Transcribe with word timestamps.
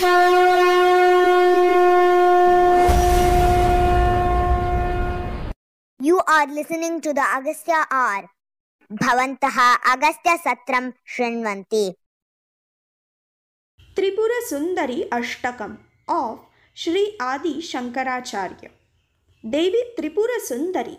You 0.00 0.06
are 6.28 6.46
listening 6.46 7.00
to 7.00 7.12
the 7.12 7.20
Agastya 7.20 7.84
R. 7.90 8.30
Bhavantaha 8.92 9.78
Agastya 9.84 10.38
Satram 10.38 10.94
Shrinvanti. 11.04 11.94
Tripura 13.96 14.38
Sundari 14.48 15.08
Ashtakam 15.08 15.78
of 16.06 16.46
Sri 16.74 17.16
Adi 17.18 17.58
Shankaracharya. 17.58 18.70
Devi 19.42 19.82
Tripura 19.98 20.38
Sundari. 20.48 20.96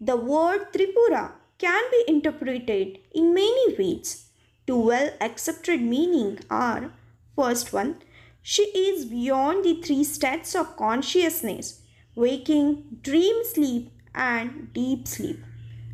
The 0.00 0.14
word 0.14 0.72
Tripura 0.72 1.32
can 1.58 1.82
be 1.90 2.04
interpreted 2.06 3.00
in 3.12 3.34
many 3.34 3.74
ways. 3.76 4.26
Two 4.68 4.82
well 4.86 5.10
accepted 5.20 5.82
meaning 5.82 6.38
are 6.48 6.92
first 7.34 7.72
one, 7.72 7.96
she 8.42 8.62
is 8.62 9.04
beyond 9.04 9.64
the 9.64 9.80
three 9.82 10.04
states 10.04 10.54
of 10.54 10.76
consciousness, 10.76 11.82
waking, 12.14 12.98
dream 13.02 13.36
sleep, 13.44 13.92
and 14.14 14.72
deep 14.72 15.06
sleep. 15.06 15.42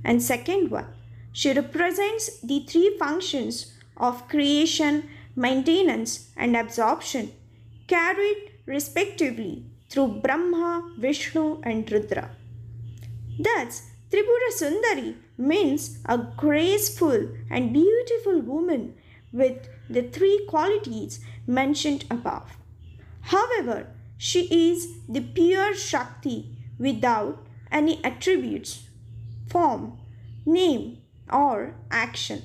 And 0.05 0.23
second 0.23 0.71
one, 0.71 0.87
she 1.33 1.53
represents 1.53 2.41
the 2.41 2.65
three 2.67 2.97
functions 2.99 3.75
of 3.97 4.29
creation, 4.29 5.09
maintenance, 5.35 6.31
and 6.37 6.57
absorption, 6.57 7.33
carried 7.89 8.53
respectively 8.67 9.65
through 9.91 10.21
Brahma, 10.23 10.93
Vishnu, 10.99 11.61
and 11.63 11.91
Rudra. 11.91 12.31
Thus, 13.39 13.91
Tripura 14.11 14.51
Sundari 14.53 15.15
means 15.37 15.99
a 16.07 16.17
graceful 16.17 17.29
and 17.51 17.73
beautiful 17.73 18.41
woman 18.41 18.95
with 19.37 19.69
the 19.89 20.03
three 20.03 20.45
qualities 20.49 21.21
mentioned 21.47 22.05
above. 22.11 22.57
However, 23.35 23.87
she 24.17 24.43
is 24.69 24.89
the 25.09 25.21
pure 25.21 25.75
Shakti 25.75 26.57
without 26.79 27.47
any 27.71 28.03
attributes, 28.05 28.85
form, 29.49 29.99
name, 30.45 30.99
or 31.31 31.75
action. 31.91 32.43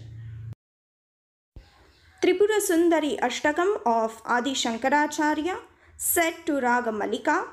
Tripura 2.22 2.60
Sundari 2.60 3.20
Ashtakam 3.20 3.78
of 3.86 4.22
Adi 4.26 4.54
Shankaracharya 4.54 5.58
set 5.98 6.46
to 6.46 6.60
Raga 6.60 6.92
Malika, 6.92 7.46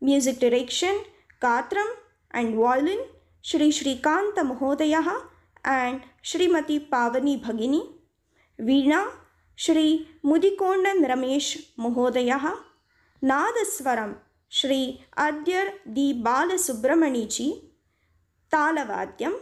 music 0.00 0.38
direction, 0.38 1.04
Gatram 1.40 1.88
and 2.32 2.54
violin 2.54 2.98
Shri 3.42 3.70
Shrikanta 3.70 4.42
Mahodaya 4.50 5.22
and 5.64 6.02
Srimati 6.22 6.88
Pavani 6.88 7.42
Bhagini, 7.42 7.80
veena 8.60 9.00
Shri 9.58 9.86
Mudikondan 10.24 11.02
Ramesh 11.04 11.52
ಮಹೋದಯ 11.78 12.32
nadaswaram 13.22 14.12
Shri 14.52 14.80
Adyar 15.18 15.70
ದಿ 15.96 16.08
ಬಾಲಸುಬ್ರಹ್ಮಣಿಜಿ 16.22 17.48
ತಾಲವಾದ್ಯಂ 18.52 19.34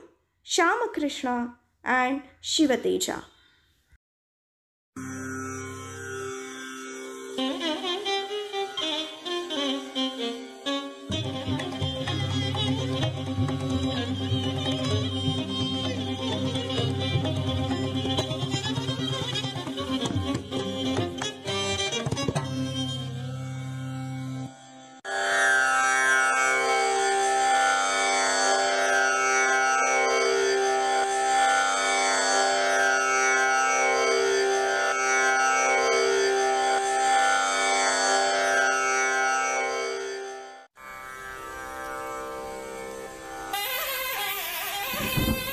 ಶ್ಯಾಮಕೃಷ್ಣ 0.46 1.28
and 1.84 2.22
Shivateja 2.42 3.08
Hey! 45.01 45.48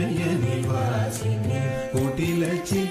कुटिलचित्तविद्वेषिणी 1.94 2.87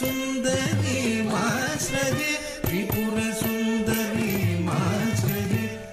सुन्दरी 0.00 1.00
माश्च 1.30 1.90
त्रिपुर 2.64 3.16
सुन्दरी 3.42 4.32
माश 4.68 5.22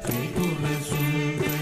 Tripurasundari 0.06 1.60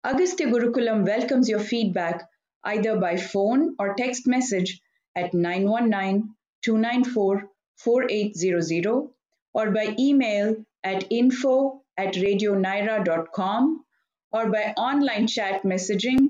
Agastya 0.04 0.46
Gurukulam 0.46 1.04
welcomes 1.04 1.48
your 1.48 1.58
feedback 1.58 2.28
either 2.62 3.00
by 3.00 3.16
phone 3.16 3.74
or 3.80 3.94
text 3.94 4.28
message 4.28 4.80
at 5.16 5.34
919 5.34 6.34
294 6.62 7.50
4800 7.76 9.08
or 9.52 9.70
by 9.72 9.96
email 9.98 10.56
at 10.84 11.10
info 11.10 11.82
at 11.96 12.14
radionyra.com 12.14 13.84
or 14.30 14.50
by 14.50 14.72
online 14.76 15.26
chat 15.26 15.64
messaging 15.64 16.28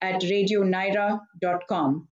at 0.00 0.22
radionyra.com. 0.22 2.08